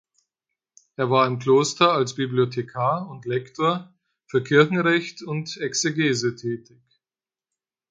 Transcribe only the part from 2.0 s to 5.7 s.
Bibliothekar und Lektor für Kirchenrecht und